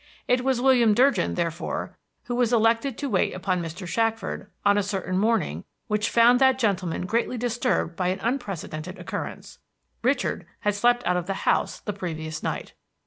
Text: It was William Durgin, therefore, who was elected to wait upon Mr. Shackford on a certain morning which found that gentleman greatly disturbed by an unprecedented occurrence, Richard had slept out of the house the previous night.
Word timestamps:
It 0.27 0.43
was 0.43 0.59
William 0.59 0.95
Durgin, 0.95 1.35
therefore, 1.35 1.95
who 2.23 2.33
was 2.33 2.51
elected 2.51 2.97
to 2.97 3.07
wait 3.07 3.35
upon 3.35 3.61
Mr. 3.61 3.85
Shackford 3.87 4.49
on 4.65 4.75
a 4.75 4.81
certain 4.81 5.15
morning 5.15 5.63
which 5.85 6.09
found 6.09 6.39
that 6.39 6.57
gentleman 6.57 7.05
greatly 7.05 7.37
disturbed 7.37 7.95
by 7.95 8.07
an 8.07 8.19
unprecedented 8.21 8.97
occurrence, 8.97 9.59
Richard 10.01 10.47
had 10.61 10.73
slept 10.73 11.05
out 11.05 11.17
of 11.17 11.27
the 11.27 11.35
house 11.45 11.81
the 11.81 11.93
previous 11.93 12.41
night. 12.41 12.73